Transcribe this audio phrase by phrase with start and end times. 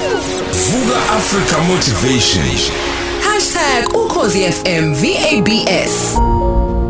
[0.00, 2.44] Vuka Africa Motivation.
[3.94, 6.16] #ukhozifm VABS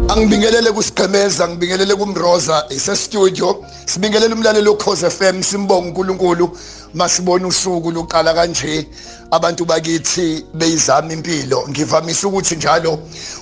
[0.09, 6.51] Angibingelele kusigqemeza ngibingelele kumroza ise studio sibingelele umlalelo Khoze FM simbonga uNkulunkulu
[6.95, 8.86] masibona usuku luqala kanje
[9.30, 11.68] abantu bakithi beyizama impilo.
[11.68, 12.98] Ngivamise ukuthi njalo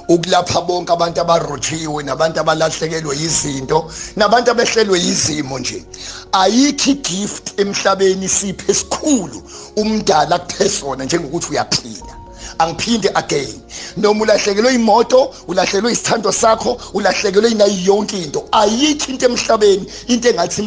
[0.09, 5.85] ukulapha bonke abantu abarojiwe nabantu abalahlekelwe izinto nabantu abehlelwe izimo nje.
[6.33, 9.43] Ayikho igift emhlabeni siphe esikhulu
[9.77, 12.15] umdala kuphezona njengokuthi uyaphila.
[12.59, 13.61] Angiphinde again.
[13.97, 18.45] Noma ulahlekelwe imoto ulahlekelwe isithando sakho ulahlekelwe inayo yonke into.
[18.53, 20.63] Ayikho into emhlabeni into engathi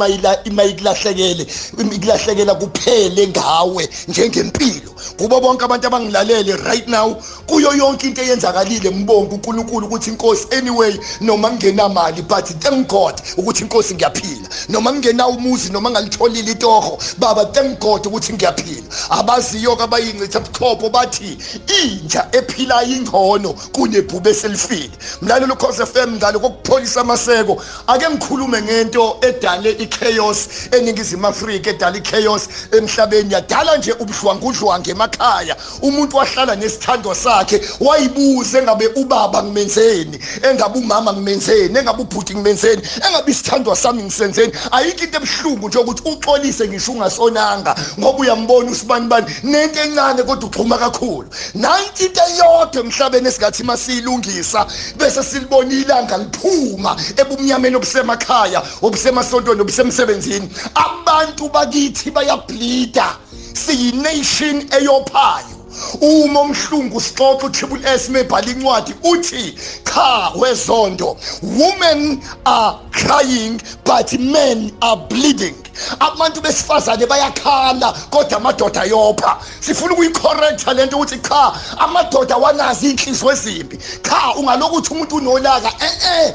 [0.51, 1.47] mayikulahlekele
[1.95, 4.91] ikulahlekela kuphele ngawe njengempilo.
[5.17, 7.15] Kubo bonke abantu abangilalele right now
[7.47, 13.63] kuyo yonke into eyenzakalile mbonga uNkulunkulu ukuthi inkosi anyway noma ngingenamali but thank God ukuthi
[13.63, 14.49] inkosi ngiyaphila.
[14.70, 18.83] Noma ngingenawo umuzi noma ngalitholile itoho baba thank God ukuthi ngiyaphila.
[19.09, 21.37] Abaziyo kabayingcitha buchopho bathi
[21.83, 27.63] inja ephilayo ingcono kunebhube eselifile mlalelo Khosi FM ngalo kokupholisa amaseko.
[27.87, 33.33] Ake ngikhulume ngento edale ichaos eningizimu Afrika edale ichaos emhlabeni.
[33.33, 35.55] Yadala nje ubuhlwangudlwange emakhaya.
[35.81, 43.31] Umuntu wahlala nesithando sakhe wayibuza engabe ubaba ngimenzeni engabe umama ngimenzeni engabe ubhuti ngimenzeni engabe
[43.31, 44.53] isithandwa sami ngisenzeni.
[44.71, 49.26] Ayikho into ebuhlungu nje ukuthi uxolise ngisho ungasonanga ngoba uyambona usibani bani.
[49.43, 51.29] Nento encane kodwa uxhuma kakhulu.
[51.55, 54.65] Nanti into eyodwa emhlabeni esingathi masiyilungisa
[54.98, 60.49] bese silibona ilanga liphuma ebumnyameni obusemakhaya obusemasontweni obusemsebenzini.
[60.76, 63.07] Abantu bakithi bayableeda
[63.54, 65.57] siyination eyophayo.
[66.01, 74.72] Uma umhlungu sixoxa utriple S mebhala incwadi uthi cha wezondo women are crying but men
[74.81, 75.56] are bleeding.
[76.00, 83.78] Abantu besifazane bayakhala kodwa amadoda yopha sifuna ukuyicorrecta lento ukuthi cha amadoda wanazi inhliziyo ezimbi.
[84.01, 85.91] Cha ungalokuthi umuntu unolaka eh
[86.25, 86.33] eh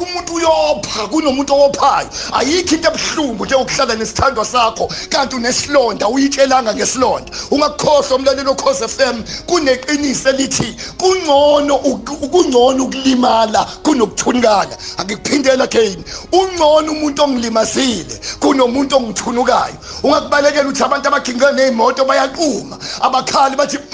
[0.00, 7.32] umuntu uyopha kunomuntu owophayo ayikho into ebuhlungu nje ukuhlala nesithandwa sakho kanti unesilonda uyitshelanga ngesilonda.
[7.50, 16.04] Ungakukhohlwa umlalelo Khosi FM kuneqiniso elithi kungcono kungcono ukulimala kunokuthunikala akikuphindela again
[16.38, 19.76] ungcono umuntu ongilimazile kunomuntu ongithunukayo.
[20.02, 23.85] Ungakubalekela ukuthi abantu abaginqe nezimoto bayaquma abakhali bathi mm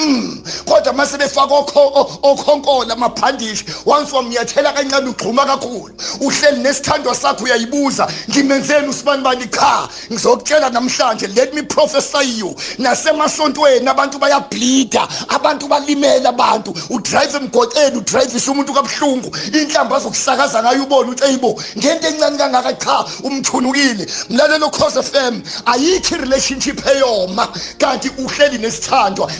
[0.65, 1.55] kodwa mase befaka
[2.23, 5.95] okhonkola amabhandishi once wamnyathela kancane ugxuma kakhulu.
[6.21, 9.47] Uhleli nesithandwa sakho uyayibuza ngimenzeni usibani bani?
[9.49, 12.55] Cha ngizokutshela namhlanje let me prophesy you.
[12.79, 16.75] Nasemasontweni abantu bayableeda abantu balimela abantu.
[16.91, 19.37] Udrive emgoteni udrive umuntu kabuhlungu.
[19.53, 24.07] Inhlamba azokusakaza ngayo ubone uthi eyibo ngento encane kangaka cha umthunukile.
[24.31, 27.49] Mlalelo Khosi FM ayikho relationship eyoma
[27.79, 29.31] kanti uhleli nesithandwa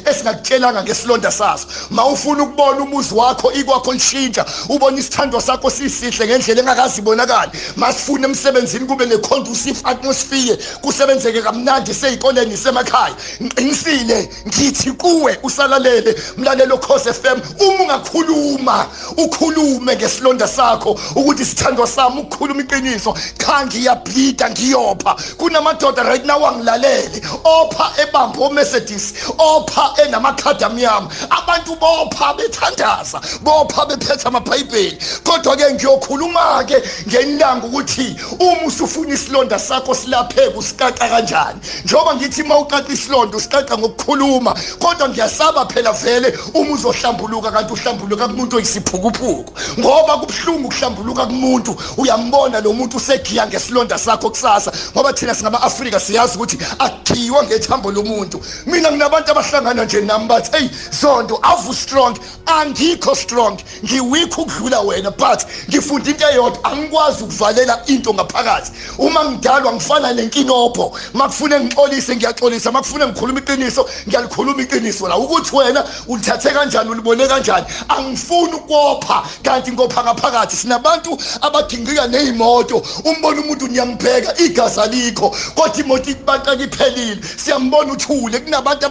[0.43, 1.67] esingakutshelanga ngesilonda saso.
[1.91, 7.51] Mawufuna ukubona umuzi wakho ikwakho lishintsha ubona isithandwa sakho sisihle ngendlela engakazibonakali.
[7.77, 13.15] Masifuna emsebenzini kube ne-conducive atmosphere kusebenzeke kamnandi seyikoleni semakhaya.
[13.43, 18.87] Ngiqinisile ngithi kuwe usalalele mlalelo Khosi FM uma ungakhuluma
[19.17, 23.15] ukhulume ngesilonda sakho ukuthi isithandwa sami ukukhuluma iqiniso.
[23.39, 25.17] Cha ngiyableeda ngiyopha.
[25.39, 27.23] Kunamadoda right now angilalele.
[27.45, 29.95] Opha ebamba oMercedes opha
[30.33, 34.99] enamakhadi amnyama abantu bopha bethandaza bopha bephethe amabhayibheli.
[35.25, 41.61] Kodwa ke ngiyokhuluma ke ngenilanga ukuthi uma usufuna isilonda sakho silapheke usiqaqa kanjani.
[41.85, 48.57] Njoba ngithi mawuqaqa isilonda usiqaqa ngokukhuluma kodwa ngiyasaba phela vele uma uzohlambuluka kanti uhlambuluka kumuntu
[48.57, 54.73] oyisiphukuphuku ngoba kubhlungu ukuhlambuluka kumuntu uyambona lo muntu usegiya ngesilonda sakho kusasa.
[54.93, 58.41] Ngoba thina singama-afrika siyazi ukuthi akhiwa ngethambo lomuntu.
[58.67, 63.59] Mina nginabantu abahlangana nje nami bathi eyi zondo avu strong angikho strong.
[63.85, 70.93] Ngiweak ukudlula wena but ngifunda into eyodwa angikwazi ukuvalela into ngaphakathi uma ngidalwa ngifana nenkinopho
[71.15, 75.17] makufune ngixolise ngiyaxolisa makufune ngikhuluma iqiniso ngiyalikhuluma iqiniso la.
[75.17, 77.67] Ukuthi wena ulithathe kanjani ulibone kanjani?
[77.89, 80.57] Angifuni ukopha kanti ngopha ngaphakathi.
[80.57, 85.37] Sinabantu abadingika nezimoto umbona umuntu niyambheka igazi alikho.
[85.55, 88.39] Kodwa imoto ibantaka iphelile siyambona uthule.
[88.39, 88.87] Kunabantu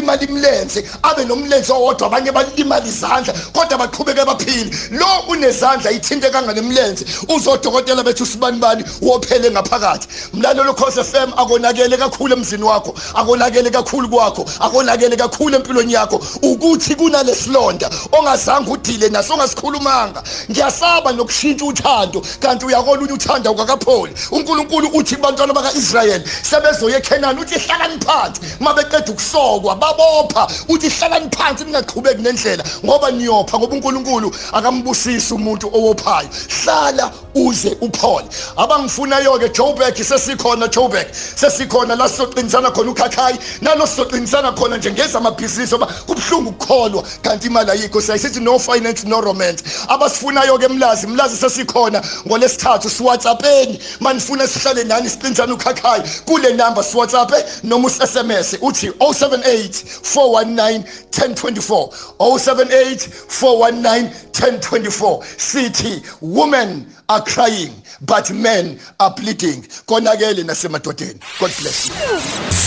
[0.00, 4.70] abalimala imlenze abe nomlenze owodwa abanye balimala izandla kodwa baqhubeke baphile.
[4.90, 10.08] Lo unezandla ithinte kanganemlenze uzodokotela bethu sibani bani wophele ngaphakathi.
[10.34, 16.20] Mlalelo Khosi FM akonakele kakhulu emzini wakho akonakele kakhulu kwakho akonakele kakhulu empilweni yakho.
[16.42, 20.22] Ukuthi kunalesilonda ongazange udinga usikhulumile naso ongasikhulumanga.
[20.50, 27.98] Ngiyasaba nokushintsha uthando kanti uyakolunye uthanda ukakapholi uNkulunkulu uthi bantwana bakaIsrael sebezoya eKenani uthi hlalani
[28.00, 28.40] phansi.
[28.60, 36.28] Mabeqeda ukusokwa babopha uthi hlalani phansi ningaqhubeki nendlela ngoba niyopha ngoba uNkulunkulu akambusisi umuntu owophayo.
[36.64, 38.26] Hlala uze uphole.
[38.56, 41.06] Abangifunayo ke Joburg sesikhona Joburg.
[41.12, 47.02] Sesikhona la soqinisana khona ukhakhayi nalo soqinisana khona nje ngeza amabhizinisi oba kubhlungu ukukholwa.
[47.22, 49.62] Kanti imali ayikho sayisithi no finance no romance.
[49.88, 56.02] Abasifunayo ke mlazi mlazi sesikhona ngolesithathu siwhatsappeni manifuna sihlale nani siqinisana ukhakhayi.
[56.24, 57.32] Kule number siwhatsapp
[57.64, 61.88] noma uSMS uthi 078 419 1024
[62.18, 71.20] 078 419 1024 sithi women are crying but men are bleeding konakele nasemadodeni.
[71.40, 71.94] God bless you.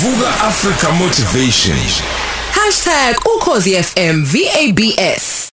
[0.01, 1.77] Vuga Africa Motivation.
[3.35, 5.47] #ukhozi FM VABS